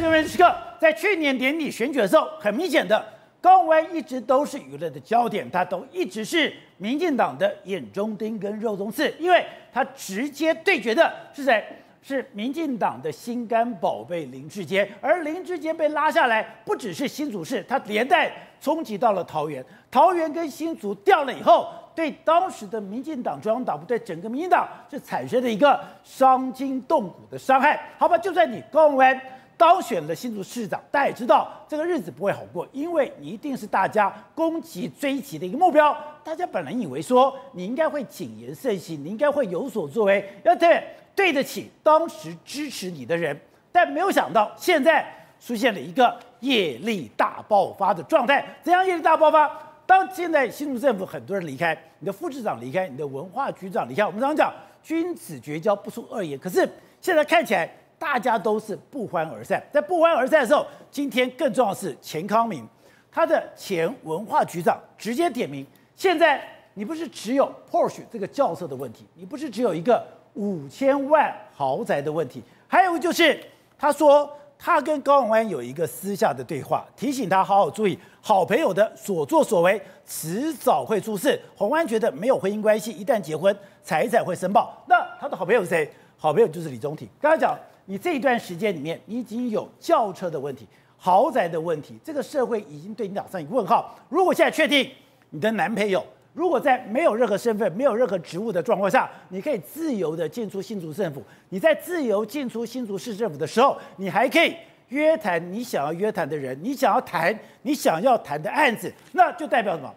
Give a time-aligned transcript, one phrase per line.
[0.00, 3.04] 这个时刻，在去年年底选举的时候，很明显的，
[3.38, 11.62] 高虹安一直都是舆论的焦点，他都一直是民进党的眼中钉跟肉中刺，因为他直接对决的是谁？
[12.02, 27.78] 是民进党的心肝宝贝林志坚，而林志坚被拉下来，不只是新竹市，他连带冲击到了桃园，桃园跟新竹掉了以后，对当时的民进党中央党部，对整个民进党是产生了一个伤筋动骨的伤害。
[27.98, 29.20] 好吧，就算你高虹安
[29.60, 35.94] 当选了新竹市长，大家也知道这个日子不会好过，因为你一定是大家攻击追击的一个目标。
[36.24, 40.82] 大家本来以为说你应该会谨言慎行，你应该会有所作为，要对。
[41.14, 43.38] 对得起当时支持你的人，
[43.70, 45.04] 但没有想到现在
[45.38, 48.42] 出现了一个业力大爆发的状态。
[48.62, 49.50] 怎样业力大爆发？
[49.84, 56.38] 当现在新竹政府很多人离开，你的副市长离开，你的文化局长离开，我们常常讲君子绝交不出恶言。
[56.38, 56.66] 可是
[57.02, 59.62] 现在看起来大家都是不欢而散。
[59.70, 62.66] 在不欢而散的时候，今天更重要的是钱康明，
[63.12, 66.42] 他的前文化局长直接点名：现在
[66.74, 70.04] 你不是只有 Porsche 这个轿车的问题，你不是只有一个。
[70.34, 73.38] 五千万豪宅的问题，还有就是，
[73.76, 81.38] 他说他跟高虹安有一个私下的对话，提醒他好好注意好朋友的所作所为，迟早会出事。
[81.56, 84.72] 虹安觉得没有婚姻关系，一旦结婚，财产会申报。
[84.86, 85.90] 那他的好朋友是谁？
[86.16, 87.08] 好朋友就是李宗廷。
[87.20, 87.58] 刚才讲，
[87.90, 90.64] 你这一段时间里面，你已经有轿车的问题、
[90.96, 93.98] 豪宅的问题，这个社会已经对你打上一个问号。
[94.08, 94.88] 如果现在确定
[95.30, 101.20] 你的男朋友，如果在没有任何身份、没有任何职务的状况下，你可以自由的进出新竹政府。
[101.48, 104.54] 你在自由进出新竹市政府的时候，你还可以
[104.90, 109.92] 约谈你想要约谈的人，你想要谈你想要谈的案子，那就代表什么？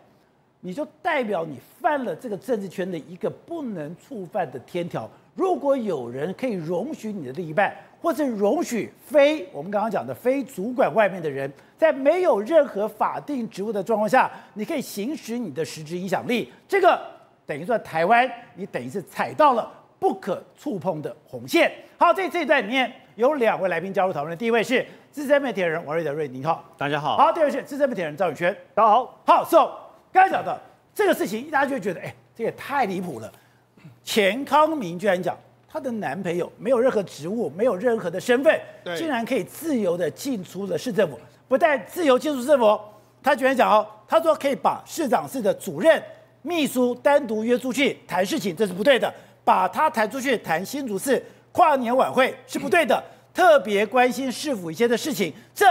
[0.61, 5.07] 你就代表你犯了这个政治圈的一个不能触犯的天条。
[5.35, 16.51] 如果有人可以容许你的另一半，或是容许非我们刚刚讲的非主管外面的人，在没有任何法定职务的状况下，你可以行使你的实质影响力。
[16.67, 17.01] 这个
[17.45, 21.72] 等于说台湾，你等于是踩到了不可触碰的红线。
[21.97, 27.17] 好，在这一段里面有两位来宾加入讨论，第一位是资深媒体人王瑞德瑞，你好，大家好。
[27.17, 29.19] 好，第二位是资深媒体人赵宇轩，大家好。
[29.25, 29.72] 好，so
[30.11, 30.61] 刚才讲的
[30.93, 33.31] 这个事情，大家就会觉得，哎，这也太离谱了。
[34.03, 35.38] 钱康明居然讲。
[35.68, 38.59] 她的男朋友没有任何职务，没有任何的身份，
[38.96, 41.19] 竟然可以自由的进出了市政府。
[41.47, 42.80] 不但自由进出市政府，
[43.24, 46.00] 他居然讲哦，他说可以把市长室的主任、
[46.44, 49.12] 秘书单独约出去谈事情，这是不对的。
[49.44, 53.03] 把他抬出去谈新竹市跨年晚会是不对的。
[53.34, 55.66] 特别关心市府一些的事情，这。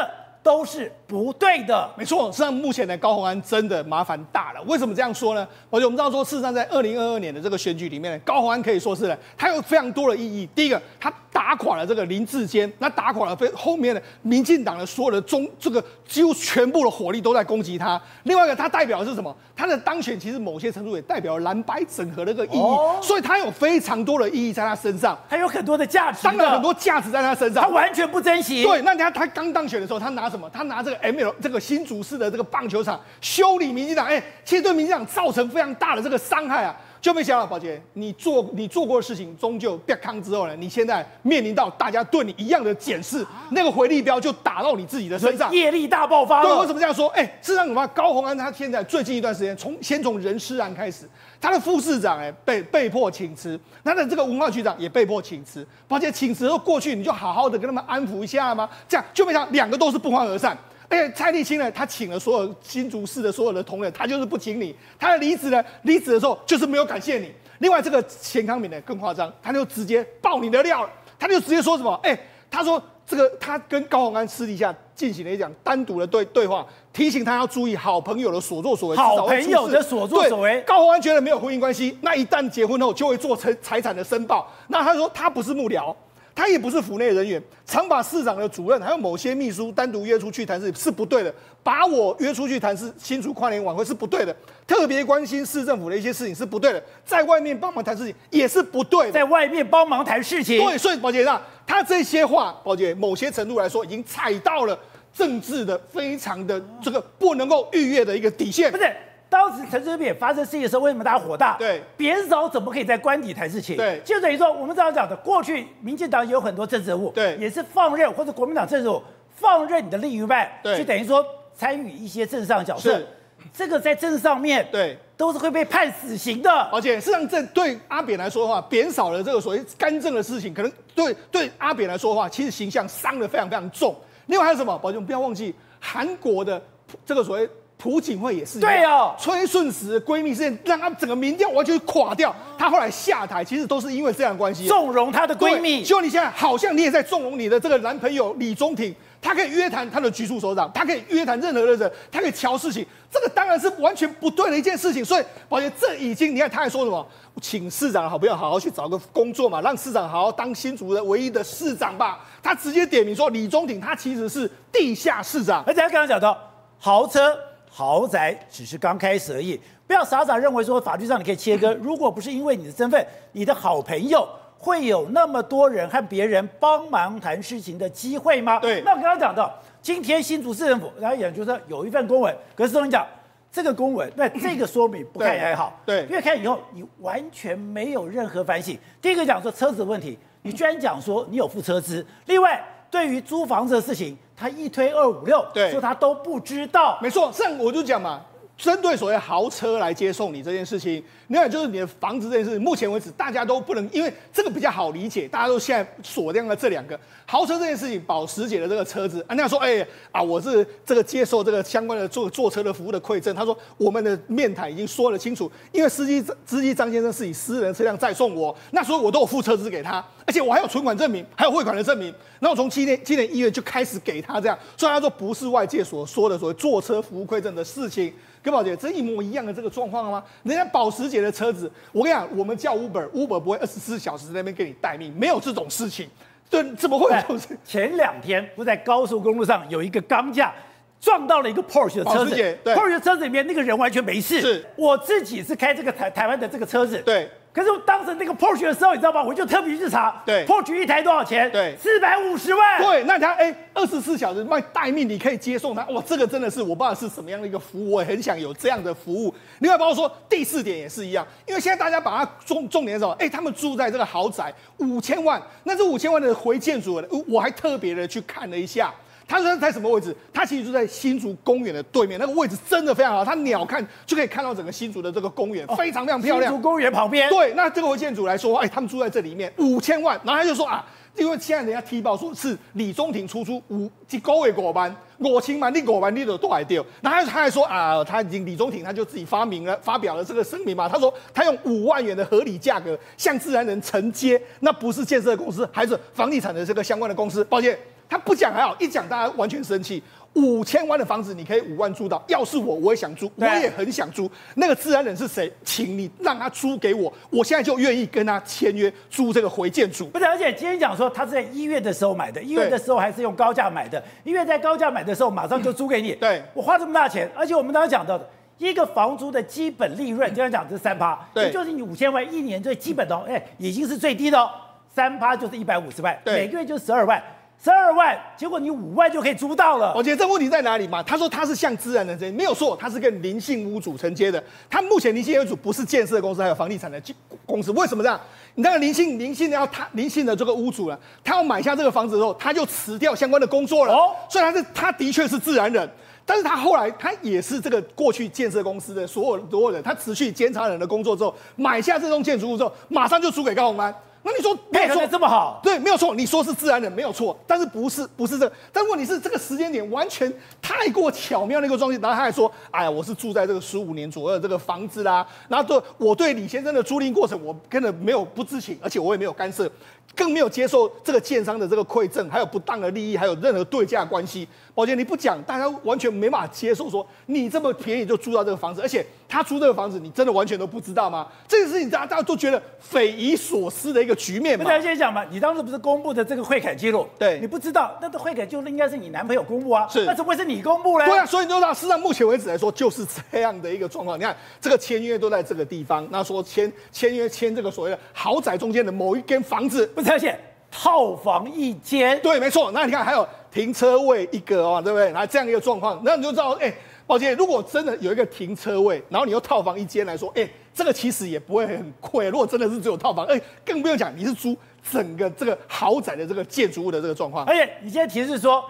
[0.45, 2.33] 都是不对的，没错。
[2.33, 4.63] 实际上，目前呢，高虹安真的麻烦大了。
[4.63, 5.47] 为什么这样说呢？
[5.71, 10.49] 而且我们知道说，事实上在二零二二年的这个选举里面呢，高虹安可以说是呢，他有非常多的意义。
[10.55, 18.01] 第一个，他打垮了这个林志坚，那打垮了非后面的民进党的所有的中这个几乎全部的火力都在攻击他。
[18.25, 19.35] 另外一个，他代表的是什么？
[19.55, 28.63] 他的当选其实某些程度也代表蓝白整合的一个意义，哦、所以他有非常多的意义在他身上，他有很多的价值，当然很多价值在他身上，他完全不珍惜。
[28.65, 30.49] 对，那你看他刚当选的时候，他拿什么？
[30.53, 36.75] 他拿这个 ML 这个新竹市的这个棒球场修理民进党，哎，其实对民进党造成非常大的这个伤害啊。
[37.03, 46.43] 就没想到，宝杰，你做你做过的事情，终究变康之后呢，你现在面临到大家对你一样的检视，那个回力镖就打到你自己的身上，业力大爆发。
[46.43, 47.09] 对，为什么这样说？
[47.09, 47.85] 哎、欸，事实上什么？
[47.89, 51.05] 高鸿安他现在最近一段时间，从先从人事案开始，
[51.41, 55.67] 他的副市长哎被被迫请辞，他的这个文化局长也被迫请辞。
[55.89, 58.71] 宝杰请辞后过去，你就好好的跟他们安抚一下吗？
[58.89, 60.57] 这样就没想到两个都是不欢而散。
[60.93, 64.77] 而且蔡立新呢，他请了所有新竹市的所有的同仁，他就是不请你。
[64.99, 67.33] 他的离职呢，离职的时候就是没有感谢你。
[67.61, 71.99] 另外这个钱康敏呢更夸张，他就直接爆你的料了，他就直接说什么？
[72.03, 72.15] 哎，
[72.51, 78.97] 他说这个他跟高鸿安私底下进行了一讲单独的对对话，提醒他要注意好朋友的所作所为。
[78.99, 80.61] 好朋友的所作所为。
[80.67, 84.47] 高鸿安觉得没有婚姻关系，那一旦结婚后就会做财财产的申报。
[84.69, 85.95] 那他说他不是幕僚。
[86.35, 94.35] 他也不是府内人员，常把市长的主任还有某些秘书单独约出去谈事是不对的，把我约出去谈事新竹跨年晚会是不对的，
[94.67, 104.79] 特别关心市政府的一些事情是不对的，在外面帮忙谈事情也是不对的，在外面帮忙谈事情，对，所以宝姐啊，他这些话，宝姐某些程度来说已经踩到了
[105.15, 108.91] 政治的非常的这个不能够逾越的一个底线，不是。
[109.33, 111.57] 当时陈水扁发生事情的时候，为什么大家火大？
[111.57, 113.79] 对，扁少怎么可以在官邸谈事情？
[113.79, 119.03] 对，就等于说我们这样讲的，过去民进党也有很多政治人物，对，也是放任或者国民党政治人物
[119.35, 121.25] 放任你的另一半，对，就等于说
[121.55, 123.07] 参与一些政治上角色，是，
[123.55, 126.51] 这个在政治上面，对，都是会被判死刑的。
[126.71, 133.97] 而且事实际上，这对阿扁来说的话，扁少了这个所谓干政的事情，可能对对阿扁来说的话，其实形象伤得非常非常重。
[134.27, 134.79] 另外还有什么？
[134.79, 136.63] 宝杰，不要忘记韩国的
[137.07, 137.49] 这个所谓。
[137.83, 145.83] 朴槿惠也是对哦，崔顺实闺蜜事件让她整个民调完全垮掉，她后来下台，其实都是因为这样的关系，纵容她的闺蜜。
[145.83, 155.05] 就你现在好像你也在纵容你的这个男朋友李宗廷，他可以约谈他的局处首长，他可以约谈任何的人，他可以瞧事情，这个当然是完全不对的一件事情。
[155.05, 157.05] 所以，宝杰，这已经你看他还说什么，
[157.41, 162.21] 请市长好不要好好去找个工作嘛，让市长好好当新竹的唯一的市长吧。
[162.41, 166.39] 他直接点名说李宗廷他其实是地下市长，而且他刚刚讲到
[166.79, 167.37] 豪车。
[167.75, 171.73] 豪宅只是刚开始而已，不要傻傻认为说法律上你可以切割。
[171.81, 173.03] 如果不是因为你的身份，
[173.33, 174.29] 你的好朋友
[174.59, 178.61] 会有那么多人和别人帮忙谈事情的机会吗？
[178.61, 178.83] 对。
[178.85, 183.07] 那我刚刚讲到，今天新竹市政府，然后也就是说有一份公文，可是我跟你讲，
[183.51, 188.79] 这个公文，那这个说明不看也还好，对，越看以后你完全没有任何反省。
[189.01, 192.63] 第一个讲说车子的问题，你居然讲说你有付车资，另外。
[192.93, 196.99] 对于租房子的事情，他一推二五六，对，说他都不知道。
[197.01, 198.21] 没错，这样我就讲嘛。
[198.59, 201.03] 针对所谓豪车来接送你这件事情，
[201.33, 228.13] 另外就是你的房子这件事情，目前为止大家都不能，因为这个比较好理解，大家都现在锁定了这两个豪车这件事情，保时捷的这个车子，啊，那说，哎啊，我是这个接受这个相关的坐坐车的服务的馈赠，他说我们的面谈已经说了清楚，因为司机司机张先生是以私人车辆载送我，那所以我都有付车资给他，而且我还有存款证明，还有汇款的证明，那我从今年今年一月就开始给他这样，所以他说不是外界所说的所谓坐车服务馈赠的事情。
[228.45, 230.21] 跟宝杰这一模一样的这个状况吗？
[230.43, 236.09] 人家保时捷的车子，我跟你讲，我们叫 Uber，Uber 不会二十四小时在那边给你待命，没有这种事情。
[236.51, 237.57] 对，怎么会有这种事？
[237.65, 240.53] 前两天不在高速公路上有一个钢架
[241.01, 242.35] 撞到了一个 Porsche 的车子
[242.65, 244.41] ，Porsche 的车子里面那个人完全没事。
[244.41, 246.99] 是，我自己是开这个台台湾的这个车子。
[246.99, 247.31] 对。
[247.53, 249.23] 可是我当时那个 Porsche 的时候，你知道吗？
[249.23, 251.51] 我就特别去查，对，Porsche 一台多少钱？
[251.53, 252.81] 对，四百五十万。
[252.81, 255.85] 对，那他哎，二十四小时卖待命，你可以接送他。
[255.91, 259.35] 哇，这个真的是我不知道是什么样的一个服务，我也很想有这样的服务。
[259.59, 263.15] 另外，包括说第四点也是一样，因为现在大家把它重重点是什么？
[263.19, 268.93] 哎，他们住在这个豪宅，五千万，那这五千万的回建筑，我还特别的去看了一下。
[269.33, 270.15] 他说在什么位置？
[270.31, 273.25] 他其实就在新竹公园的对面，那个位置真的非常好。
[273.25, 276.53] 他鸟看就可以看到整个新竹的这个公园，非常非常漂亮。
[276.53, 277.31] 新竹公园旁边。
[277.31, 280.85] 对，那这个建筑来说，哎，他们住在这里面五千万，然后他就说啊，
[281.17, 286.85] 因为现在人家踢爆说是李宗廷出租五几高位果班，我清满地果班地的都还掉。
[287.01, 297.43] 然后他还说啊，他已经李宗廷他就自己发明了发表了这个声明嘛，他说他用五万元的合理价格向自然人承接，那不是建设公司，还是房地产的这个相关的公司。
[297.45, 297.79] 抱歉。
[298.13, 300.03] 他不讲还好，一讲大家完全生气。
[300.35, 302.23] 五千万的房子，你可以五万租到。
[302.29, 304.31] 要是我，我也想租，我也很想租。
[304.57, 305.51] 那个自然人是谁？
[305.65, 310.09] 请你让他租给我，我现在就愿意跟他签约租这个回建筑。
[310.09, 314.03] 不是，而且今天讲说他是在一月的时候买的，一月的时候还是用高价买的。
[314.25, 316.13] 一月在高价买的时候，马上就租给你。
[316.17, 318.29] 对，我花这么大钱，而且我们刚刚讲到的
[318.59, 324.51] 一个房租的基本利润，就像讲是三趴，对，就是你五千万一年最基本的哦，哎，已经是最低的哦，
[324.95, 327.23] 三趴就是一百五十万，每个月就十二万。
[327.63, 329.93] 十二万，结果你五万就可以租到了。
[329.95, 331.01] 我觉得这问题在哪里嘛？
[331.01, 334.43] 他说他是向自然人承接，没有错，他是跟林姓屋主承接的。
[334.69, 337.01] 他目前林姓屋主不是建设公司，还有房地产的
[337.47, 337.71] 公司。
[337.71, 338.21] 为什么这样？
[338.57, 343.95] 你看林姓林姓的要他林姓的这个屋主了，他要买下这个房子之后，他就辞掉相关的工作了。
[343.95, 345.89] 哦，虽然是他的确是自然人，
[346.27, 353.95] 但是他后来他也是这个过去建设公司的所有所有人，他辞去监察人的工作之后，买下这栋建筑物之后，马上就租给高鸿安。
[354.25, 355.61] 那你说配合的这么好？
[355.63, 356.15] 对，没有错。
[356.15, 358.55] 你说是自然人没有错，但是不是不是这个？
[358.73, 362.01] 但问题是这个时间点完全太过巧妙的一个状况。
[362.01, 369.71] 然后他还说：“哎呀，我是住在这个十五年左右的这个房子啦。”然后对我对李先生的租赁过程，我根本没有不知情，而且我也没有干涉。
[370.15, 374.47] 更没有接受这个建商的这个馈赠，还有不当的利益，还有任何对价关系。
[374.75, 376.89] 宝杰，你不讲，大家完全没办法接受。
[376.89, 381.29] 说你这么便宜就租到这个房子，而且他租这个房子，你真的完全都不知道吗？
[381.47, 384.65] 这个事情大家大家都觉得匪夷所思的一个局面嘛。
[384.65, 387.07] 大家先讲嘛，你当时不是公布的这个汇款记录？
[387.19, 389.87] 对，你不知道，那个汇款记录应该是你男朋友公布啊？
[389.91, 391.05] 是，那怎么会是你公布呢？
[391.05, 394.19] 对啊，所以你就知道，事实上目前为止来说就是这样的一个状况。
[394.19, 400.39] 你看这个签约都在这个地方，那说签签约签这个所谓的豪宅中间的某一间房子，不是而且。
[400.75, 402.73] 套房一间，对，没错。
[402.73, 405.11] 那你看，还有停车位一个哦，对不对？
[405.11, 406.73] 然后这样一个状况，那你就知道，哎，
[407.07, 412.31] 宝杰，如果真的有一个停车位，然后你又套房一间来说，哎，这个其实也不会很贵。
[412.31, 414.57] 如果真的是只有套房，哎，更不用讲，你是租
[414.91, 417.45] 整个这个豪宅的这个建筑物的这个状况。
[417.45, 418.65] 而且你现在提示说，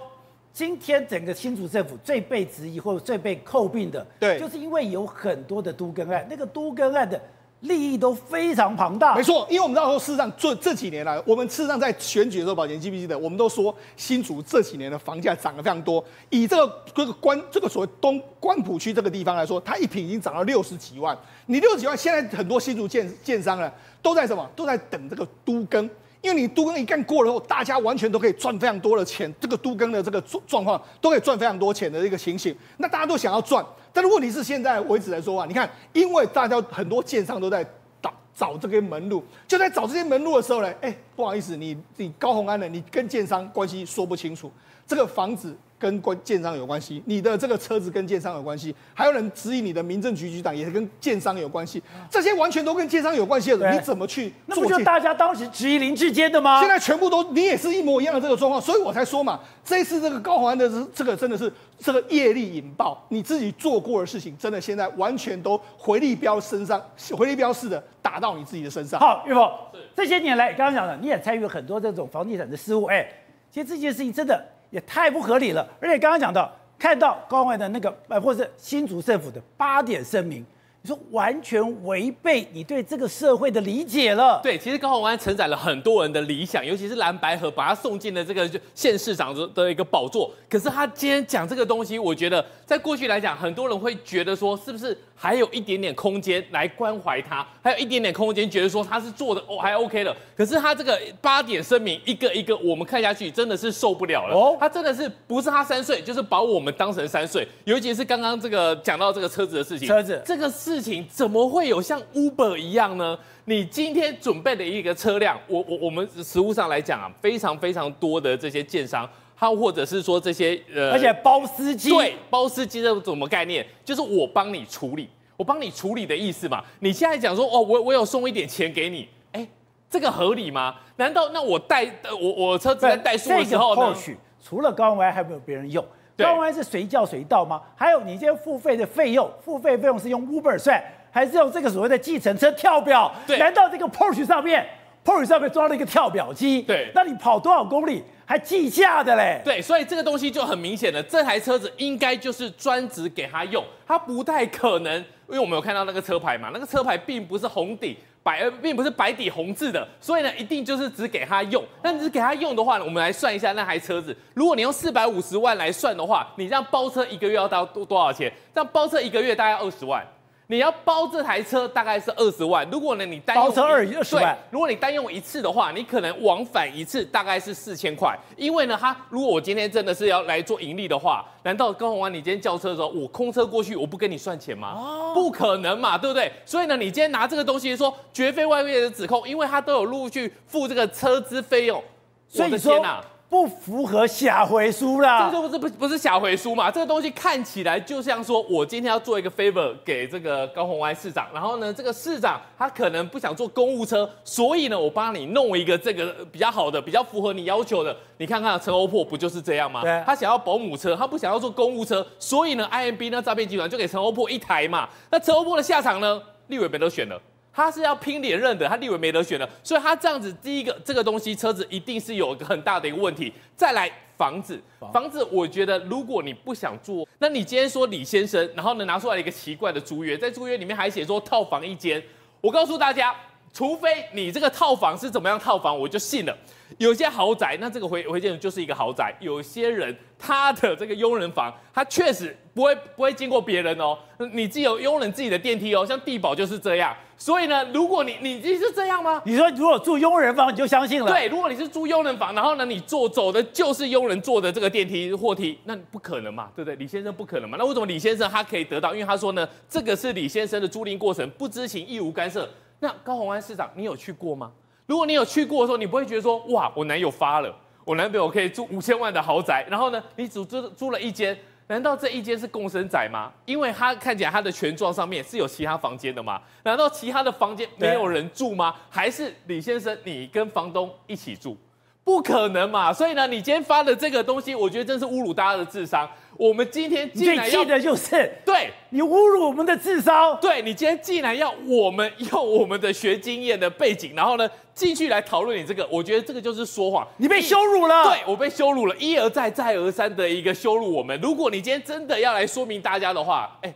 [0.52, 7.22] 今天整个新竹政府最被质疑或者最被诟病的，对，就是因为有很多的都更案，那个都更案的。
[7.62, 9.16] 利益都非常庞大。
[9.16, 16.04] 没错，因为我们知道说，事实上这这几年来，我们事实上在选举的时候，宝杰记不记得，我们都说新竹这几年的房价涨得非常多。
[16.30, 21.16] 以这个这个关这个所谓东关浦区这个地方来说，它一平已经涨到六十几万。
[21.46, 24.48] 你六十几万，现在很多新竹建建商呢，都在什么？
[24.54, 25.88] 都在等这个都更。
[26.22, 33.62] 因为你都更一干过了后，大家完全都可以赚非常多的钱，这个都更的这个状状况都可以赚非常多钱的一个情形，那大家都想要赚，
[33.92, 37.62] 但是问题是现在为止来说啊，你看，因为大家很多建商都在
[38.00, 44.50] 找找这些门路，就在找这些门路的时候呢，哎，不好意思，你你高洪安呢，你跟建商关系说不清楚，
[44.86, 45.54] 这个房子。
[45.82, 54.32] 跟关建商有关系，你的这个车子跟建商有关系，还有人质疑你的民政局局长也是跟建商有关系，这些完全都跟建商有关系的人，你怎么去？
[54.46, 56.60] 那不就大家当时质疑林志坚的吗？
[56.60, 69.00] 现在全部都你也是一模一样的这个状况，所以我才说嘛，这一次这个高虹安的这个真的是这个业力引爆，你自己做过的事情，真的现在完全都回力镖身上，回力镖似的打到你自己的身上。
[69.00, 69.50] 好，岳锋，
[69.96, 73.04] 这些年来刚刚讲的，你也参与了很多这种房地产的事务，哎，
[73.50, 74.40] 其实这件事情真的。
[74.72, 80.44] 也太不合理了，而且刚刚讲到看到高虹安的那个呃，或者是新竹政府的八点声明。
[80.84, 84.40] 你说完全违背你对这个社会的理解了。
[84.42, 90.28] 对，其实高虹安承载了很多人的理想，尤其是蓝白合把他送进了这个县市长的一个宝座。
[90.50, 100.12] 可是他今天讲这个东西，我觉得在过去来讲，很多人会觉得说，是不是还有一点点空间来关怀他，还有一点点空间，觉得说他是做的哦还 OK 的。
[100.36, 104.34] 可是他这个八点声明，一个一个我们看下去，真的是受不了了。
[104.34, 107.46] 哦，他真的是不是他三岁，就是把我们当成三岁。
[107.66, 110.71] 尤其是刚刚这个讲到这个车子的事情，车子这个是。
[110.72, 113.18] 事情怎么会有像 Uber 一样呢？
[113.44, 123.66] 你今天准备的一个车辆，我我我们实物上来讲啊，非常非常多的这些建商，他或者是说这些呃，而且包司机，对，包司机这什么概念？
[123.84, 126.64] 就是我帮你处理，我帮你处理的意思嘛。
[126.80, 129.46] 你现在讲说哦，我我有送一点钱给你，哎，
[129.90, 130.76] 这个合理吗？
[130.96, 131.84] 难道那我带
[132.18, 133.82] 我我车子在怠速的时候呢？
[133.88, 135.84] 或许除了高虹安，还没有别人用。
[136.16, 137.60] 高虹安是随叫随到吗？
[137.74, 143.12] 还有你这些付费的费用，付费费用是用 Uber 算，还是用这个所谓的计程车跳表？
[143.26, 144.66] 对，难道这个 Porsche 上面
[145.04, 146.62] ，Porsche 上面装了一个跳表机？
[146.62, 149.40] 对，那你跑多少公里还计价的嘞？
[149.44, 154.94] 对，所以这个东西就很明显了，这台车子应该就是专职给他用，他不太可能，
[155.28, 157.98] 因为我们有看到那个车牌嘛，那个车牌并不是红底。
[158.22, 161.64] 白并不是白底红字的，所以呢，一定就是只给他用。
[161.82, 164.16] 但只给他用的话呢，我们来算一下那台车子。
[164.34, 168.32] 如果你用四百五十万来算的话，你这样包车一个月要到多多少钱？
[168.54, 170.06] 这样包车一个月大概二十万。
[170.52, 178.14] 你要包这台车大概是二十万，如果呢你单用包车二十万，如果你单用一次的话，你可能往返一次大概是四千块。
[178.36, 184.74] 因为呢，他如果我今天真的是要来做盈利的话，难道高虹安你今天叫车的时候，我空车过去，我不跟你算钱吗？
[184.76, 186.30] 哦，不可能嘛，对不对？
[186.44, 191.82] 所以呢，你今天拿这个东西说绝非外面的指控，因为他都有陆续付这个车资费用。
[192.28, 192.84] 所以你说。
[193.32, 196.70] 不符合下回书啦，这个就不是不不是下回书嘛？
[196.70, 207.96] 这个东西看起来就像说，我今天要做一个 favor 给这个高虹安市长，然后呢，这个市长他可能不想坐公务车，所以呢，我帮你弄一个这个比较好的、比较符合你要求的。
[208.18, 209.80] 你看看陈欧珀不就是这样吗？
[210.04, 214.86] 他想要保姆车，他不想要坐公务车，所以呢，IMB 呢诈骗集团就给陈欧珀一台嘛。
[215.10, 216.20] 那陈欧珀的下场呢？
[216.48, 217.18] 立委们都选了。
[217.52, 223.32] 他是要拼连任的，他立委没得选了，所以他这样子，第一个这个东西车子一定是有一个很大的一个问题。
[223.54, 224.60] 再来房子，
[224.92, 232.02] 房子，我觉得如果你不想住，那你今天说李先生，然后呢拿出来一个奇怪的租约，在租约里面还写说套房一间，
[232.40, 233.14] 我告诉大家，
[233.52, 236.36] 除非你这个套房是怎么样套房，我就信了。
[236.78, 239.94] 有些豪宅，那这个回回建就是一个豪宅，有些人。
[240.24, 243.98] 他的这个佣人房，他确实不会不会经过别人哦，
[244.32, 246.96] 你自己有佣人自己的电梯哦，像地保就是这样。
[247.18, 249.20] 所以呢，如果你你你是这样吗？
[249.24, 251.10] 你说如果住佣人房你就相信了？
[251.10, 256.76] 对，如果你是住佣人房，然后呢你坐走的就是佣人坐的这个电梯货梯，那不可能嘛，对不对？
[256.76, 257.56] 李先生不可能嘛？
[257.58, 258.94] 那为什么李先生他可以得到？
[258.94, 262.48] 因为他说呢，这个是李先生的租赁过程，不知情亦无干涉。
[262.82, 264.50] 那高鸿安市长，你有去过吗？
[264.86, 267.54] 如果你有去过的时候，你不会觉得说哇，我男友发了。
[267.84, 271.36] 我男朋友可以住五千万的豪宅，然后呢，你只租租了一间，
[271.68, 273.32] 难道这一间是共生宅吗？
[273.44, 276.42] 因为他看起来他的权状上面是有其他房间的吗？
[276.64, 278.74] 难道其他的房间没有人住吗？
[278.90, 281.56] 还是李先生你跟房东一起住？
[282.04, 282.92] 不可能嘛！
[282.92, 286.08] 所以呢，你今天发的这个东西，我觉得真是侮辱大家的智商。
[286.36, 290.36] 我们今天既然要，最气的就是对你侮辱我们的智商。
[290.40, 297.06] 对，你今天既然要我们用我们的学经验的背景，然后呢继续来讨论你这个，我觉得这个就是说谎。
[297.18, 298.04] 你被羞辱了。
[298.04, 301.20] 对，我被羞辱了，一而再再而三的一个羞辱我们。
[301.20, 303.72] 如果你今天真的要来说明大家的话，哎，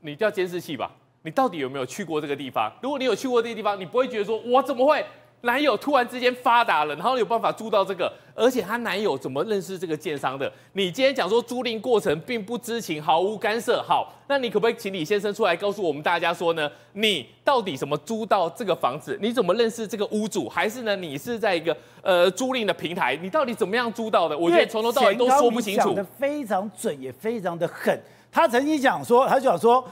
[0.00, 0.90] 你叫监视器吧。
[1.22, 2.72] 你到底有没有去过这个地方？
[2.80, 5.04] 如果你有去过这个地方，你不会觉得说，我怎么会？
[5.42, 10.52] 男友突然之间发达了，然后有办法租到这个，而且她男友怎么认识这个建商的？
[10.74, 13.82] 你今天讲说租赁过程并不知情，毫无干涉。
[13.82, 16.70] 好，那你可不可以请李先生出来告诉我们大家说呢？
[16.92, 19.18] 你到底怎么租到这个房子？
[19.22, 20.48] 你怎么认识这个屋主？
[20.48, 20.94] 还是呢？
[20.94, 23.16] 你是在一个呃租赁的平台？
[23.16, 24.36] 你到底怎么样租到的？
[24.36, 25.86] 我觉得从头到尾都说不清楚。
[25.86, 27.98] 讲的非常准，也非常的狠。
[28.32, 29.84] 他曾经讲说，他就讲说，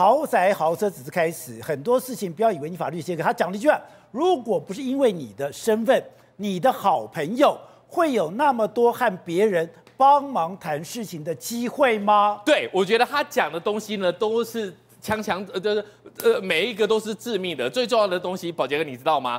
[0.00, 3.14] 豪宅豪车只是开始，很多事情不要以为你法律先。
[3.18, 3.78] 他讲了一句话。
[4.10, 6.02] 如果不是因为你的身份，
[6.36, 7.54] 你的好朋友
[7.86, 12.40] 会有那么多和别人帮忙谈事情的机会吗？
[12.46, 15.84] 对，我觉得他讲的东西呢，都是枪枪呃，就是
[16.22, 17.68] 呃，每一个都是致命的。
[17.68, 19.38] 最重要的东西，宝杰哥你知道吗？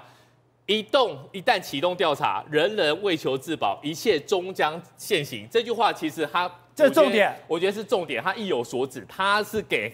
[0.68, 5.48] 一动一旦启动调查，人人为求自保，一切终将现行。
[5.50, 8.22] 这句话其实他这重点我，我觉得是重点。
[8.22, 9.92] 他意有所指，他是给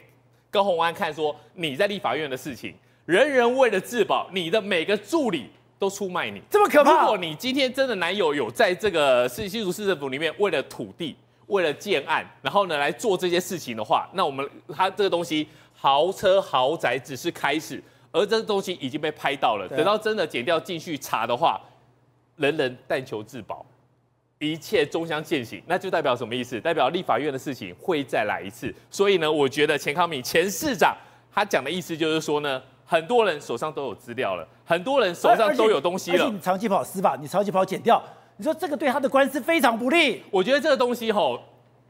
[0.50, 2.74] 高虹安看说你在立法院的事情。
[3.06, 5.50] 人人为了自保，你的每个助理
[5.80, 6.92] 都出卖你，这么可怕。
[6.92, 19.66] 如果你今天真的男友有在这个市新竹市政府里面为了土地、为了建案，然后呢来做这些事情的话，那我们他这个东西豪车豪宅只是开始，而这个东西已经被拍到了。
[19.70, 21.62] 等到真的剪掉进去查的话，
[22.36, 23.66] 人人但求自保，
[24.40, 26.60] 一切终将践行，那就代表什么意思？
[26.62, 28.74] 代表立法院的事情会再来一次。
[28.90, 30.96] 所以呢，我觉得钱康敏前市长
[31.34, 32.62] 他讲的意思就是说呢。
[32.90, 36.24] 很多人手上都有资料了，很多人手上都有东西了。
[36.24, 38.02] 而且你长期跑司法，你长期跑剪掉，
[38.38, 40.24] 你说这个对他的官司非常不利。
[40.32, 41.38] 我觉得这个东西吼，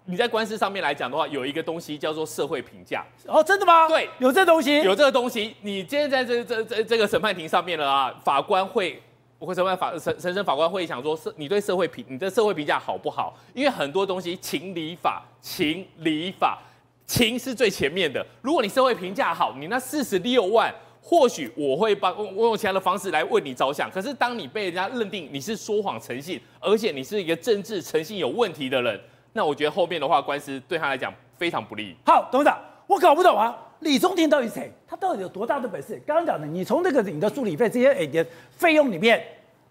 [0.06, 3.06] 你在官司上面来讲的话，有一个东西叫做社会评价。
[3.28, 3.88] 哦，真的吗？
[3.88, 5.56] 对，有这东西，有这个东西。
[5.62, 9.00] 你今天在这这这这个审判庭上面了啊，法官会，
[9.40, 13.38] 我会审判法审审审法官会想说，社你对社会评你的社会评价好不好？
[13.54, 16.60] 因为很多东西情理法，情理法，
[17.06, 18.26] 情是最前面的。
[18.42, 20.74] 如果你社会评价好，你那四十六万。
[21.10, 29.00] 或许我会帮我用其他的方式来为你着想，可是当你被人家认定你是说谎诚信，而且你是一个政治诚信有问题的人，
[29.32, 31.96] 那我觉得后面的话官司对他来讲非常不利。
[32.06, 34.70] 好，董事长，我搞不懂啊，李宗廷到底谁？
[35.00, 36.02] 到底有多大的本事？
[36.06, 39.22] 刚刚讲的，你从那个你的助理费这些诶的费用里面，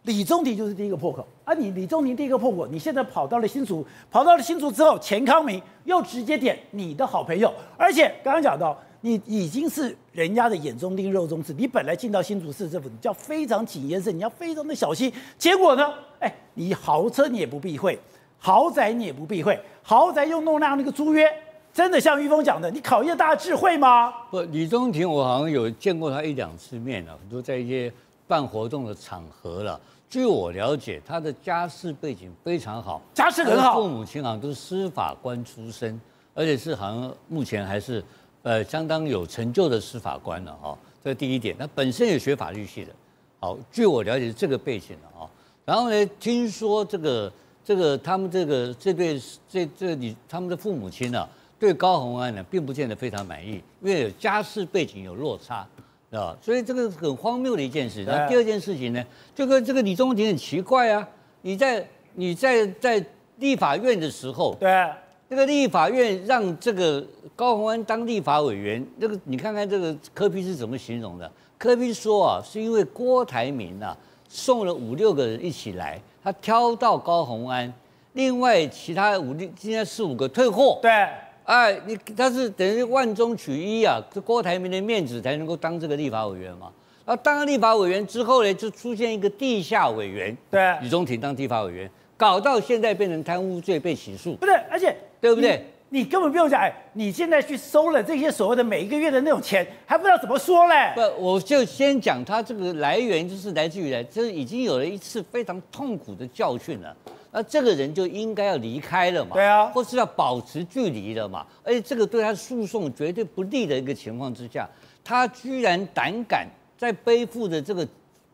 [0.02, 1.54] 李宗廷就是第一个破口啊！
[1.54, 8.76] 你李宗廷第一个破口，你现在跑到了新竹，跑到了新竹之后，钱康明又直接点你的好朋友，而且刚刚讲到。
[9.02, 11.52] 你已经是人家的眼中钉、肉中刺。
[11.52, 15.12] 你本来进到新竹市政府，你就要非常谨言慎，你要非常的小心。
[15.38, 15.94] 结果呢？
[16.18, 17.96] 哎，你豪车你也不避讳，
[18.38, 21.30] 豪宅你也不避讳，豪宅又弄那样的一个租约，
[21.76, 24.10] 真的像玉峰讲的，你考验大家智慧吗？
[24.30, 27.92] 不，李宗廷我好像有见过他一两次面了，都在一些
[28.26, 29.78] 办活动的场合了。
[30.08, 36.00] 据我了解，他的家世背景非常好，家世很好，父母亲好像都是司法官出身，
[36.32, 38.02] 而且是好像目前还是。
[38.42, 41.56] 呃，相当有成就的司法官了哈，这是第一点。
[41.58, 42.92] 他本身也学法律系的，
[43.40, 45.28] 好，据我了解是这个背景了哈。
[45.64, 47.32] 然后呢，听说这个
[47.64, 55.66] 这个他们这个这对这这你他们的父母亲呢，对高虹安呢并不见得非常满意，因为有家世背景有落差，
[56.10, 58.04] 啊，所以这个很荒谬的一件事。
[58.04, 61.08] 然后第二件事情呢，这个这个李宗廷很奇怪啊，
[61.42, 63.04] 你在你在在
[63.38, 64.90] 立法院的时候，对。
[65.28, 71.28] 那个立法院让这个高虹安当立法委员，那个你看看这个柯批是怎么形容的？
[71.58, 73.96] 柯批说啊，是因为郭台铭啊
[74.28, 77.74] 送了五六个人一起来，他挑到高虹安，
[78.12, 80.78] 另外其他五六现在四五个退货。
[80.80, 81.08] 对，
[81.46, 86.70] 哎，你他是等于万中取一啊，这郭台铭的面子才能够当这个立法委员嘛。
[87.04, 94.34] 然后当了立法委员之后呢，就出现一个地下委员，对，李宗廷当地法委员，搞到现在变成贪污罪被起诉。
[94.34, 94.94] 不对，而且。
[95.18, 95.64] 对不对？
[95.88, 100.92] 你，你根本不用讲，哎，你现在去收了这些所谓的每一个月的那种钱，还不知道怎么说嘞？
[100.94, 106.94] 不，我就先讲他这个来源，就是来自于来，这已经有了一次非常痛苦的教训了。
[107.36, 109.34] 那这个人就应该要离开了嘛？
[109.34, 111.46] 对啊，或是要保持距离了嘛？
[111.62, 114.66] 而且这个对他诉讼绝对不利的一个情况之下，
[115.04, 117.86] 他居然胆敢在背负着这个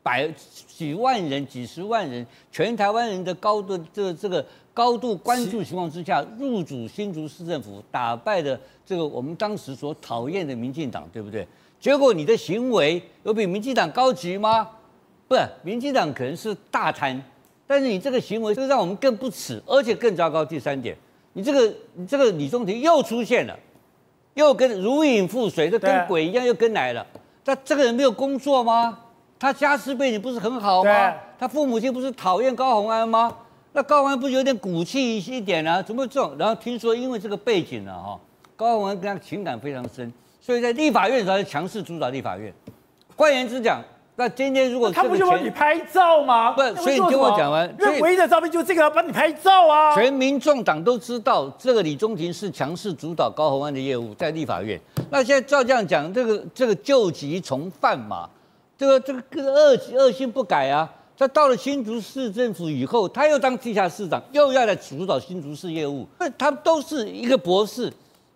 [0.04, 0.32] 百
[0.68, 4.46] 几万人、几十万人、全台湾人的高度这个这个。
[4.74, 11.46] 高度关注情况之下，入主新竹市政府，打败了这个我们当时所讨厌的民进党，对不对？
[11.78, 14.66] 结果你的行为有比民进党高级吗？
[15.28, 17.22] 不是，民进党可能是大贪，
[17.72, 20.44] 但是你这个行为就让我们更不齿，而且更糟糕。
[20.44, 20.94] 第三点，
[21.32, 23.58] 你这个你这个李宗廷又出现了，
[24.34, 27.06] 又跟如影覆水，就跟鬼一样又跟来了。
[27.42, 28.98] 他这个人没有工作吗？
[29.38, 31.14] 他家世背景不是很好吗？
[31.38, 33.34] 他父母亲不是讨厌高虹安吗？
[33.72, 35.80] 那高虹安不是有点骨气一点啊？
[35.82, 36.36] 怎么这种？
[36.38, 38.20] 然后听说因为这个背景呢，哈，
[38.54, 42.52] 高虹安跟他情感非常深，所以在立法院才是强势主导立法院。
[43.16, 43.82] 换言之讲，
[44.22, 46.52] 那今天如果他不就帮你拍照吗？
[46.52, 49.92] 不，所以你听我讲完，因为唯一的照片就是这个要帮你拍照啊。
[49.96, 54.80] 全民众党都知道这个李中庭是强势主导高虹安的业务，在立法院。
[55.10, 58.30] 那现在照这样讲，这个这个旧疾重犯嘛，
[58.78, 60.88] 这个这个恶恶性不改啊。
[61.18, 66.06] 他到了新竹市政府以后，他又当地下市长，又要来主导新竹市业务。
[66.20, 67.92] 那他都是一个博士，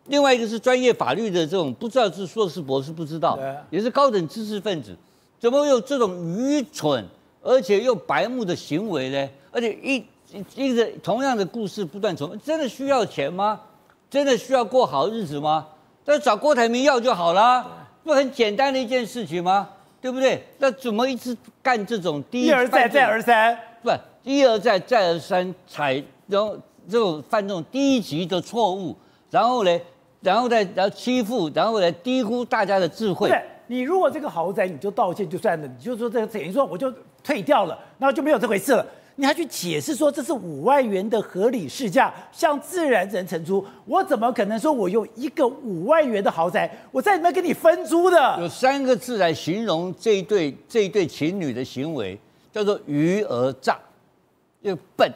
[0.06, 3.38] 另外一个是专业法律的这种，不知道是硕士博士，不知道，
[3.70, 4.96] 也是高等知识分子，
[5.38, 7.04] 怎么有这种愚蠢
[7.42, 9.28] 而且又白目的行为呢？
[9.52, 10.04] 而且一
[10.54, 13.60] 一个同样的故事不断重复，真的需要钱吗？
[14.10, 15.66] 真的需要过好日子吗？
[16.04, 19.68] 那找郭台铭要就好了，不很简单的一件事情吗？
[20.00, 20.42] 对不对？
[20.58, 23.56] 那怎么一直干这种第一，一而再再而三？
[23.82, 23.90] 不，
[24.22, 26.56] 一而再再而三踩然后
[26.88, 28.94] 这种犯这种低级的错误，
[29.30, 29.80] 然后呢，
[30.20, 33.30] 然后再然后欺负，然后来低估大家的智慧。
[33.66, 38.86] 你如果这个豪宅你就道歉就算了，你就说这个等于说我就退掉了，然后就没有这回事了。
[39.18, 48.36] 你还去解释说这是五万元的合理市价，向自然人承租，我怎么可能说我用一个五万元的豪宅，我在里面给你分租的？
[48.38, 52.18] 有三个字来形容这一对这一对情侣的行为，
[52.52, 53.78] 叫做愚而诈，
[54.60, 55.10] 又笨，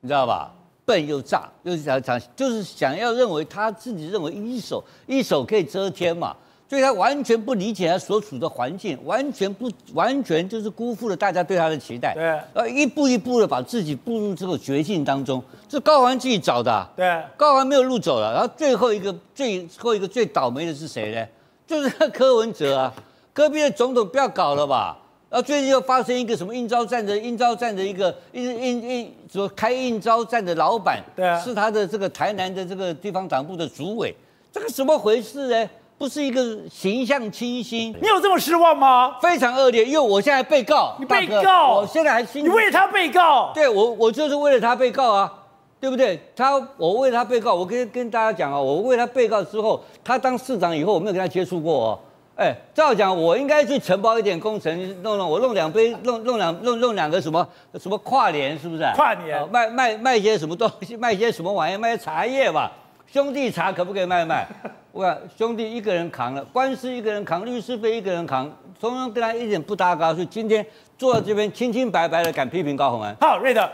[0.00, 0.52] 你知道吧？
[0.84, 6.36] 笨又诈，又想想就是想要认为他自己认为一手一手可以遮天嘛。
[6.68, 12.12] 所以他完全不理解他所处的环境，完全不完全就是辜负了大家对他的期待。
[12.14, 16.90] 对，呃，一步一步的把自己步入这个绝境当中，这高虹安自己找的啊。
[16.96, 18.32] 对，高虹安没有路走了。
[18.32, 21.24] 然后最后一个最后一个最倒霉的是谁呢？
[21.66, 22.92] 就是柯文哲啊，
[23.32, 24.98] 隔壁的总统不要搞了吧。
[25.28, 34.14] 然后最近又发生一个什么应招站的应招站的一个应应应什么开应招站的老板，对啊，是他的这个台南的这个地方党部的主委，
[34.52, 35.70] 这个怎么回事呢？
[35.98, 39.16] 不是一个形象清新，你有这么失望吗？
[39.22, 45.32] 非常恶劣，因为我现在被告，你被告，我现在还心，你为他被告，对我，我就是为了他被告啊，
[45.80, 46.20] 对不对？
[46.36, 51.98] 他，我为了他被告，我跟跟大家讲啊，我为他被告之后，他当市长以后，我没有跟他接触过哦。
[52.36, 57.48] 哎，照讲我应该去承包一点工程，弄弄，我弄两杯，弄弄两弄弄两个什么
[57.80, 58.82] 什么跨年，是不是？
[58.94, 62.70] 跨年，卖卖卖一些什么东西，卖一些什么玩意，卖些茶叶吧。
[63.06, 64.46] 兄弟茶可不可以卖卖？
[64.92, 70.64] 我讲兄弟一个人扛了，官司一个人扛，律师费一个人扛，中央跟他一点不搭嘎，所以今天
[70.98, 73.14] 坐在这边清清白白的敢批评高鸿安。
[73.20, 73.70] 好，瑞德，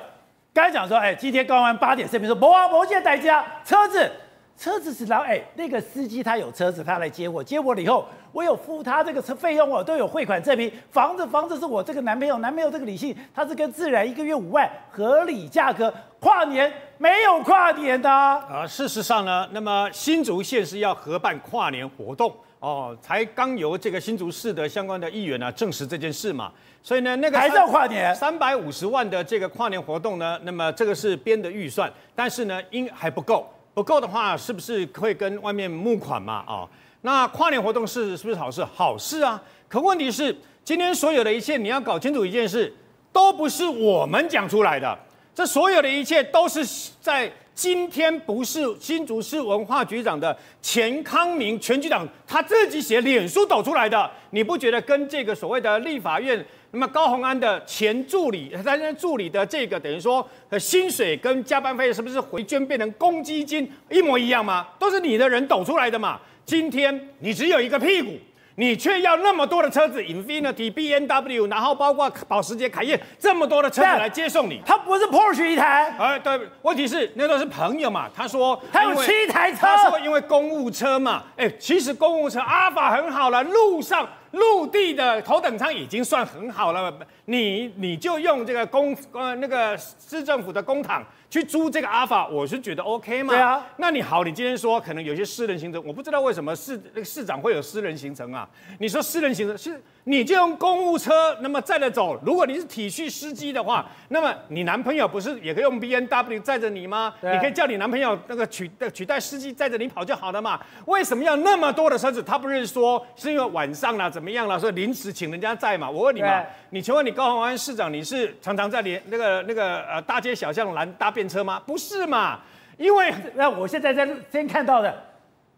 [0.53, 4.11] 刚才讲说，哎，今天高鸿安八点声明说，某啊某件代驾车子，
[4.57, 10.73] 车子是然后哎，那个司机他有车子，他来接我，接我了以后，我有付他这个车费用，我都有汇款证明。
[10.91, 18.43] 房子房子是我这个男朋友，男朋友这个李姓，他是跟自然一个月五万合理价格，跨年没有跨年的啊。
[18.51, 26.51] 啊，事实上呢，那么新竹县是要合办跨年活动哦，才刚由这个新竹市的相关的议员呢证实这件事嘛，
[26.83, 36.45] 所以呢，那个还是要跨年三百五十万的这个跨年活动呢，那么这个是编的预算，但是呢，应还不够，不够的话，是不是会跟外面募款嘛？
[36.47, 36.69] 啊、哦？
[37.03, 38.65] 那跨年活动是是不是好事？
[38.65, 39.41] 好事啊！
[39.69, 40.35] 可问题是，
[40.65, 42.73] 今天所有的一切，你要搞清楚一件事，
[43.13, 44.97] 都不是我们讲出来的。
[45.35, 46.65] 这所有的一切都是
[47.01, 54.09] 在今天，不是新竹市文化局长的钱康明全局长他自己写脸书抖出来的。
[54.31, 60.25] 你不觉得跟这个所谓的立法院那么高虹安的前助理，他担任助理的这个等于说
[60.61, 64.69] 薪水跟加班费是不是回捐变成公积金一模一样吗？
[64.79, 66.21] 都是你的人抖出来的嘛。
[66.45, 68.11] 今天你只有一个屁股，
[68.57, 74.61] 你却要那么多的车子，Infinity、B N W，然后包括保时捷、凯宴这么多的车子来接送你。
[74.67, 78.11] 他不是 Porsche 一台，哎，对，问题是那都是朋友嘛。
[78.15, 86.93] 他说他有七台车，他说因为公务车嘛，哎，其实公务车阿法很好了，路上陆地的头等舱已经算很好了，
[87.27, 91.03] 你你就用这个公呃那个市政府的公帑。
[91.31, 93.33] 去租这个阿法，我是觉得 OK 嘛。
[93.33, 98.47] 对啊，那你好，你今天说可能有些私人行程，我不知道为什么市那个市长会有私人行程啊？
[98.79, 99.83] 你说私人行程是？
[100.05, 102.21] 你就用公务车，那么载着走。
[102.27, 107.15] 如果你是体恤司机的话，那么你男朋友不是也可以用 B N W 载着你吗？
[107.21, 110.59] 你可以叫你男朋友那个取取代司机载着你跑就好了嘛？
[110.87, 112.21] 为什么要那么多的车子？
[112.21, 115.89] 他不是说是因为晚上了怎么样了，所以临时请人家载嘛？
[115.89, 121.63] 我问你嘛，你请问你高虹安市长，你是常常在连那个那个呃大街小巷拦搭便车吗？
[121.65, 122.41] 不是嘛？
[122.77, 125.12] 因为那我现在在先看到的。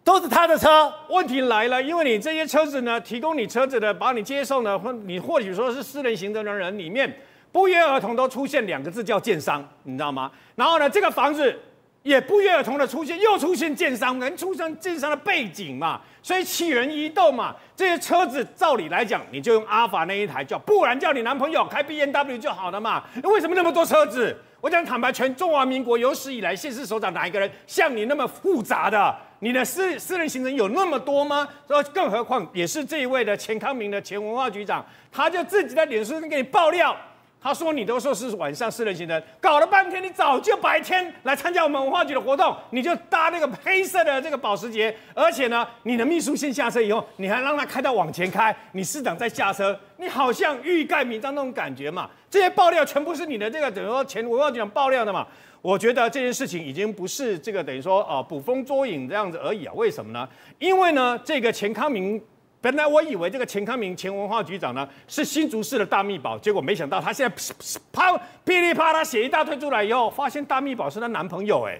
[0.04, 7.10] 都是他的车，问题来了，因为你这些车子呢，提供你车子的，把你接送的，或你或许说是私人行政的人里面，
[7.50, 10.30] 不约而同都出现两个字叫建商，你知道吗？
[10.56, 11.58] 然后呢，这个房子
[12.02, 17.56] 也不约而同的出现，又出现建商，能出现建商的背景嘛，所以起人疑窦嘛。
[17.74, 23.02] 这些车子照理来讲，你就用阿法那一台叫，不然叫你男朋友开 B N W 就好了嘛。
[23.22, 24.36] 为什么那么多车子？
[24.60, 29.14] 我讲坦白，全中华民国有史以来县市首长哪一个人像你那么复杂的？
[29.44, 31.46] 你的私私人行程有那么多吗？
[31.68, 36.96] 说更何况也是这一位的钱康明的前文化局长，他就自己在脸书上给你爆料。
[37.42, 52.08] 他说：“你都说是晚上私人行程，搞了半天，你早就白天来参加我们文化局的活动，你就搭那个黑色的这个保时捷，而且呢，你的秘书先下车以后，你还让他开到往前开，你市长再下车，你好像欲盖弥彰那种感觉嘛。
[52.30, 55.26] 这些爆料全部是你的这个等于说前文化局长爆料的嘛。
[55.64, 59.72] 我觉得这件事情已经不是这个等于说啊捕风捉影这样子而已啊。
[59.74, 60.28] 为什么呢？
[60.58, 62.22] 因为呢，这个钱康明。”
[62.60, 67.34] 本来我以为这个钱康明前文化局长呢是新竹市的大秘宝，结果没想到他现在
[67.92, 71.78] 啪噼里啪啦写一大堆出来以后，发现大秘宝是她男朋友，哎，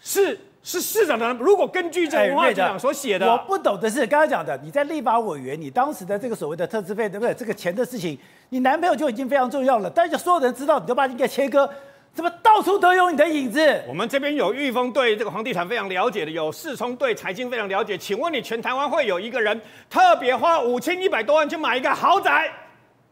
[0.00, 1.32] 是是市长的。
[1.34, 7.32] 如果根据这个文化局长所写的，我不懂的是刚刚讲的，你在立法委员，你当时的这个所谓的特支费，对不对？
[7.32, 8.18] 这个钱的事情，
[8.50, 11.66] 你男朋友就已经非常重要了，但是所有人知道，你都把你给切割。
[12.16, 13.84] 怎么到处都有你的影子？
[13.86, 17.98] 我们这边有裕丰对这个房地产非常了解的，有世聪对财经非常了解。
[17.98, 22.50] 请问你全台湾会有一个人特别花五千一百多万去买一个豪宅，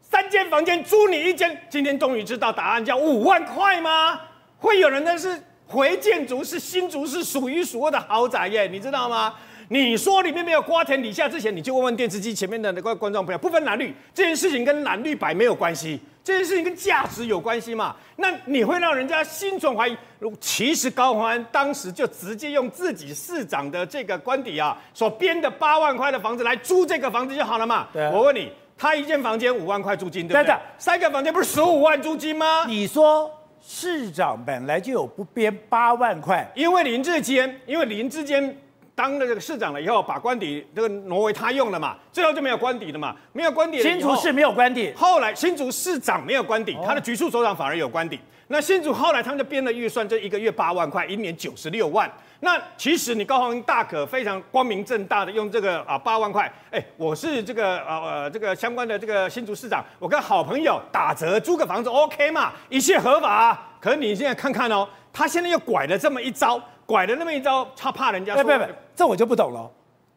[0.00, 1.54] 三间房间租你一间？
[1.68, 4.18] 今天终于知道答案，叫五万块吗？
[4.56, 9.34] 会有人那是回建筑，是新竹是数一数二的豪宅耶，你知道吗？
[9.68, 16.00] 你说里面没有瓜田李下之前，你就问问电视机前面的那个观众朋友，不分蓝绿，这件事情跟蓝绿白没有关系。
[16.24, 17.94] 这件事情跟价值有关系嘛？
[18.16, 19.94] 那你会让人家心存怀疑。
[20.40, 27.88] 其实高虹安当时就直接用自己市长的这个官邸啊，所编的八万块的房子来租这个房子就好了嘛？
[27.92, 28.08] 对。
[28.10, 30.56] 我问你，他一间房间五万块租金，对不对？
[30.78, 32.64] 三个房间不是十五万租金吗？
[32.66, 38.58] 你说市长本来就有不编八万块，因为林志坚，因为林志坚。
[38.94, 43.82] 当了这个市长了以后，把官邸这个挪为他用了嘛，最后就没有官邸了嘛，没有官邸。
[43.82, 48.20] 新竹市没有官邸，后来新竹市长没有官邸，他的局处首长反而有官邸。
[48.48, 52.10] 那新竹后来他们就编了预算，就一个月八万块，一年九十六万。
[52.40, 63.58] 那其实你高虹安大可非常光明正大的用这个啊八万块，哎，我是这个呃呃这个相关的这个新竹市长，我跟好朋友打折租个房子 OK 嘛，一切合法。
[63.80, 66.60] 可是你现在看看哦，他现在又拐了这么一招。
[66.86, 68.42] 拐了那么一招，他怕人家说。
[68.42, 69.70] 不不不，这我就不懂了。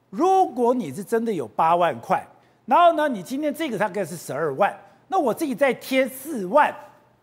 [0.10, 2.26] 如果你是真的有八万块，
[2.66, 4.74] 然后呢，你今天这个大概是十二万，
[5.08, 6.74] 那我自己再贴四万，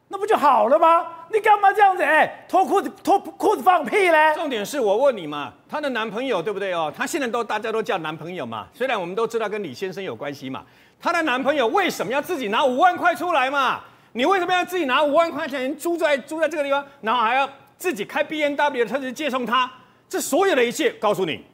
[0.08, 1.06] 那不就好了吗？
[1.32, 2.02] 你干嘛这样子？
[2.02, 4.34] 哎，脱裤子脱裤子放屁嘞！
[4.34, 6.92] 重点是我问你嘛，她的男朋友对不对哦？
[6.94, 10.62] 她现在都大家都叫男朋友嘛，虽然我们都知道跟李先生有关系嘛，
[11.00, 13.80] 她的男朋友为什么要自己拿五万块出来嘛？
[14.12, 17.48] 你为什么要自己拿五万块钱租在租在这个地方，然后还要？
[17.76, 19.70] 自己开 BNW 的车子接送他，
[20.08, 21.44] 这所有的一切，告诉你，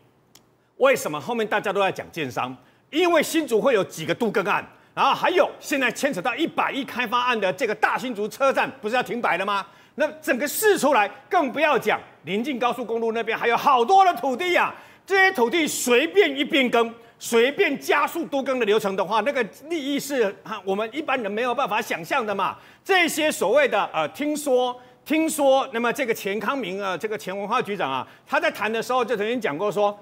[0.76, 2.56] 为什么后面大家都在讲建商？
[2.90, 9.66] 因为新竹会有几个都更案，然后还有现在牵扯到一百亿开发案的这个大新竹车站，不是要停摆了吗？
[9.94, 14.74] 那整个市出来，更不要讲临近高速公路那边还有好多的土地呀、啊，
[15.06, 22.56] 这些土地随便一变更，随便加速都更的流程的话，那个利益是我们一般人没有办法想象的嘛。
[22.84, 24.78] 这些所谓的呃，听说。
[25.10, 29.98] 听说，那么这个钱康明啊，这个前文化局长啊，他在谈的时候就曾经讲过说，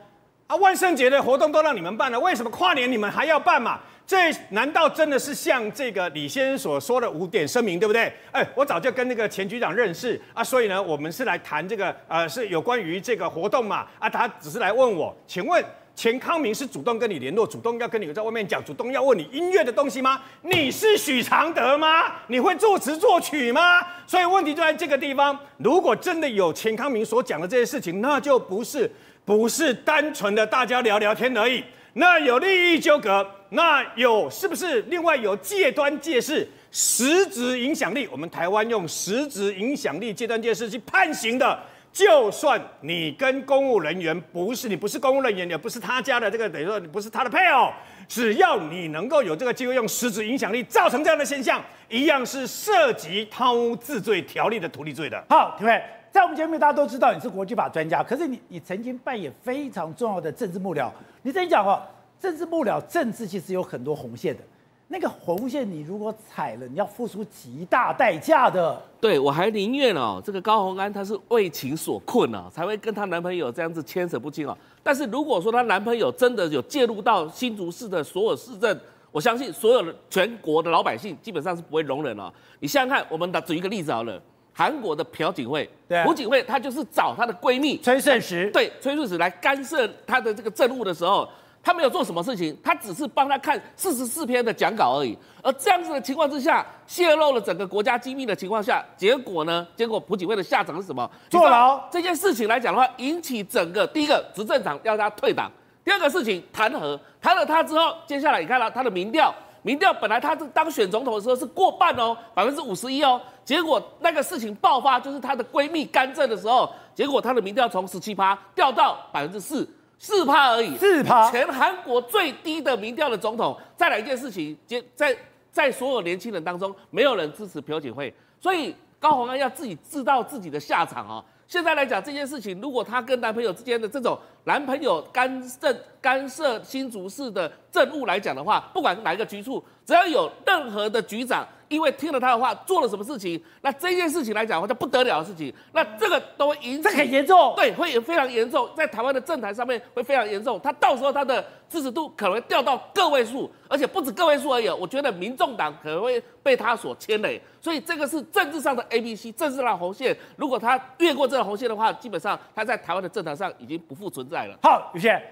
[0.47, 3.81] 啊，万圣节的活动都让你们办了，为什么跨年你们还要办嘛？
[4.07, 8.13] 这难道真的是像这个李先生所说的五点声明，对不对？
[8.33, 13.87] 哎，我早就跟那个钱局长认识啊，所以呢，我们是来谈这个呃，是有关于这个活动嘛？
[13.99, 15.65] 啊，他只是来问我，请问。
[15.99, 20.23] 钱康明是主动跟你联络，主动要跟你在外面讲，主动要问你音乐的东西吗？
[20.43, 22.05] 你是许常德吗？
[22.29, 23.85] 你会作词作曲吗？
[24.07, 25.37] 所以问题就在这个地方。
[25.57, 28.89] 如果真的有钱康明所讲的这些事情，那就不是
[29.25, 38.07] 不是单纯的大家聊聊天而已，那有利益纠葛，那有是不是另外有借端借势、实质影响力？
[38.13, 41.59] 我们台湾用实质影响力借端借势去判刑的。
[41.99, 47.73] 就算你跟公务人员不是，你不是公务人员，也不是他家的这个，等于说你不是他的配偶，
[48.07, 55.21] 只要你能够有这个机会用实质影响力造成这样的现象，一样是涉及贪污治罪条例的图利罪的。
[55.29, 55.83] 好，各位，
[56.13, 60.89] 在我们节目大家都知道你是国际法专家，可是你你曾经扮演非常重要的政治幕僚，
[61.23, 61.83] 你曾经讲哦，
[62.21, 64.43] 政治幕僚政治其实有很多红线的。
[64.91, 68.81] 那个红线，你如果踩了，你要付出极大代价的。
[68.99, 74.57] 对，我还宁愿哦，这个高虹安她是为情所困啊，才会跟她男朋友这样子牵扯不清啊。
[74.83, 78.81] 但是如果说她男朋友真的有介入到新竹市的所有市政，
[79.13, 82.33] 我相信所有的全国的老百姓基本上是不会容忍了。
[82.61, 84.19] 你想想看，我们打举一个例子好了，
[84.55, 85.69] 韩国的朴槿惠，
[86.03, 91.29] 朴槿惠她就是找她的闺蜜崔顺实，对崔顺实来干涉她的这个政务的时候，
[91.69, 95.15] 她没有做什么事情，他只是帮他看四十四篇的讲稿而已。
[95.43, 99.67] 而这样子的情况之下，泄露了整个国家机密的情况下，结果呢？
[99.77, 101.11] 结果朴槿惠的下场是什么？
[101.29, 101.79] 坐牢。
[101.91, 105.53] 这件事情来讲的话，引起整个第一个执政党要他退党，
[105.85, 109.35] 第二个事情弹劾，弹劾他之后，接下来你看到他的民调。
[109.61, 123.57] 民调本来他是当选总统的时候是过半哦，百分之五十一哦，结果那个事情爆发，就是她的闺蜜干政的时候，结果她的民调从十七趴掉到百分之四，四趴而已，四趴，全韩国最低的民调的总统。
[123.77, 125.17] 再来一件事情，在在
[125.51, 131.25] 在所有年轻人当中，没有人支持朴槿惠，所以高虹安要自己知道自己的下场哦。
[131.47, 141.47] 现在来讲这件事情，如果她跟男朋友之间的这种男朋友干涉干涉新竹市的政务来讲的话，不管哪一个局处，只要有任何的局长。
[141.69, 164.57] 因为听了他的话，做了什么事情，那这件事情来讲的话，就不得了的事情，那这个都会引起，这很严重，对，会非常严重，在台湾的政坛上面会非常严重，他到时候他的支持度可能会掉到个位数，而且不止个位数而已，我觉得民众党可能会被他所牵累，所以这个是政治上的 A、B、C，政治上的红线，如果他越过这条红线的话，基本上他在台湾的政坛上已经不复存在了。
[164.63, 165.23] 好，宇轩，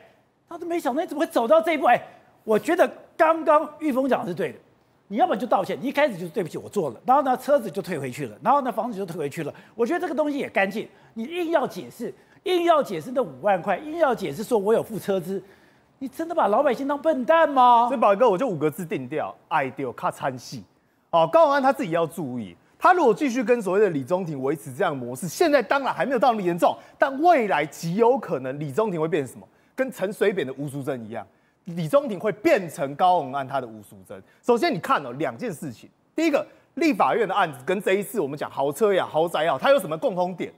[0.49, 2.01] 他都没想到你怎么会走到这一步，哎，
[2.45, 4.59] 我觉得刚刚玉峰讲的是对的。
[5.09, 9.55] 你要么就道歉，你一开始就是对不起，我做了，然后呢，车子就退回去了，然后呢，房子就退回去了。
[9.75, 15.41] 我觉得这个东西也干净，你硬要解释，硬要解释那五万块，硬要解释说我有付车资，
[16.01, 17.87] 你真的把老百姓当笨蛋吗？
[17.87, 20.65] 所以宝哥，我就五个字定调：爱丢卡参戏。
[21.11, 29.47] 好，高虹安他自己要注意，他如果继续跟所谓的李宗廷维持这样的模式，现在当然还没有到那么严重，但未来极有可能李宗廷会变成什么？
[29.77, 31.25] 跟陈水扁的吴淑珍一样。
[31.67, 34.21] 李宗廷会变成高虹安他的吴淑珍。
[34.43, 35.91] 首先，你看哦，两件事情。
[36.15, 40.53] 第一个，立法院的案子跟这一次我们讲豪车呀、豪宅呀，它有什么共通点？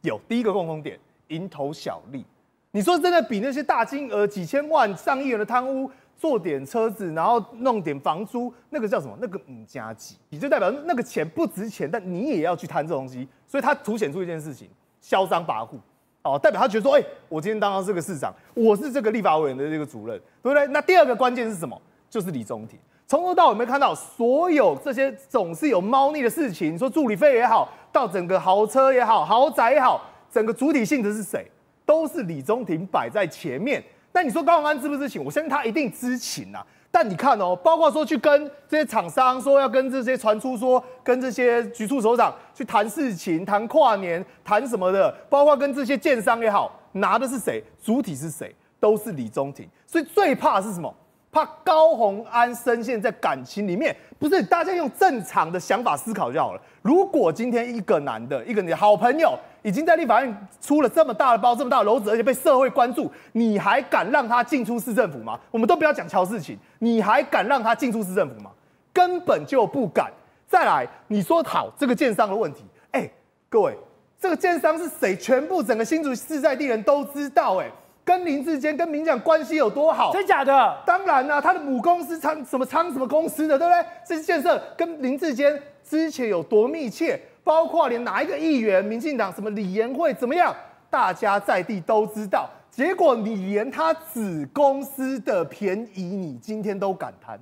[0.00, 0.98] 有第一个共通点，
[1.28, 2.24] 蝇头小利。
[2.70, 9.16] 你说真的，比那些大金额、几千万、上亿元的贪污，做点车子，然后弄点房租，那个叫什么？
[9.20, 13.28] 那个五加几，你就代表那个钱不值钱，但你也要去贪这东西。
[13.46, 14.68] 所以它凸显出一件事情：
[15.00, 15.78] 嚣张跋扈。
[16.24, 20.66] 哦，代表他觉得说，哎、我今天当上这个市长，我是这个立法委员的这个主任，对不对？
[20.68, 21.78] 那第二个关键是什么？
[22.08, 31.46] 就是李宗廷，从头到尾没看到所有这些总是有猫腻的事情，说助理费也好，到整个豪车也好，豪宅也好，整个主体性的是谁？
[31.84, 33.84] 都是李宗廷摆在前面。
[34.12, 35.22] 那你说高永安知不知情？
[35.22, 36.64] 我相信他一定知情啊。
[36.94, 47.60] 但你看哦，包括说去跟这些厂商说要跟这些传出说跟这些局处首长去谈事情、谈跨年、谈什么的，包括跟这些建商也好，拿的是谁？
[47.82, 48.54] 主体是谁？
[48.78, 49.68] 都是李宗廷。
[49.88, 50.94] 所以最怕是什么？
[51.34, 53.94] 怕高虹安深陷在感情里面。
[54.18, 56.60] 不是，大家用正常的想法思考就好了。
[56.80, 59.36] 如果今天一个男的，一个你的好朋友。
[59.64, 65.40] 已经在立法院出了这么大的包，这么大的篓子，而且被社会关注，你还敢让他进出市政府吗？
[65.50, 68.50] 我们都不要讲乔事情，你还敢让他进出市政府吗？
[68.92, 70.12] 根本就不敢。
[70.46, 73.10] 再来，你说好这个建商的问题，哎、
[73.48, 73.74] 各位，
[74.20, 75.16] 这个建商是谁？
[75.16, 77.72] 全部整个新竹市在地人都知道、欸，哎，
[78.04, 80.12] 跟林志坚、跟民进党关系有多好？
[80.12, 80.76] 真假的？
[80.84, 83.84] 当然啦、啊，他的母公司昌什么昌什么公司的，对不对？
[84.06, 87.20] 这些建设跟林志坚之前有多密切？
[87.42, 90.54] 包括连哪一个议员，民进党什么李延慧怎么样，
[90.88, 92.48] 大家在地都知道。
[92.70, 97.38] 结果你连他子公司的便宜，你今天都敢贪，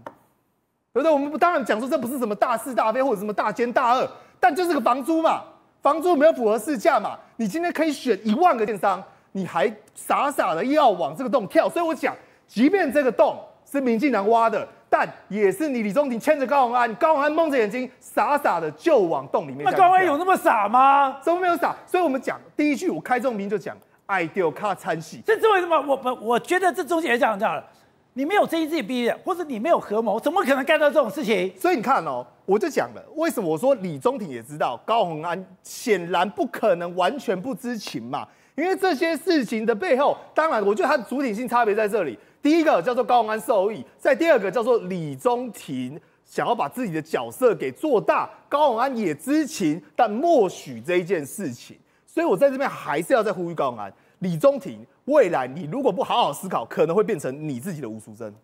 [0.92, 1.10] 对不对？
[1.10, 5.42] 我们不当然讲说这不是什么大是大非或者什么大奸大恶，但就是个房租嘛，
[5.80, 7.18] 房租没有符合市价嘛。
[7.36, 11.68] 你今天可以选一万个电商，你还傻傻的要往这个洞跳。
[11.68, 12.14] 所以我讲，
[12.46, 14.66] 即便这个洞是民进党挖的。
[14.94, 19.64] 但也是你李宗廷牵着高虹安，高虹安蒙着眼睛，傻傻的就往洞里面。
[19.64, 21.16] 那高虹安有那么傻吗？
[21.22, 21.74] 怎么没有傻？
[21.86, 25.22] 所以我们讲第一句，我开宗明就讲爱丢卡参戏。
[25.24, 25.82] 这是为什么？
[25.88, 27.64] 我我我觉得这中间也讲这样，
[28.12, 31.50] 你没有睁一只眼闭一只眼，或者你没有合谋，怎么可能干到这种事情？
[31.58, 38.28] 所以你看哦，我就讲了，为什么我说李宗廷也知道高虹安显然不可能完全不知情嘛？
[38.54, 42.18] 因为这些事情的背后，当然我觉得它的主体性差别在这里。
[42.42, 51.76] 第一个叫做高虹安受益，再第二个叫做李宗廷想要把自己的角色给做大，高虹安也知情，但默许这一件事情。
[52.06, 58.34] 所以我在这边还是要再呼吁高虹安，李宗廷未来你如果不好好思考，可能会变成你自己的吴淑珍。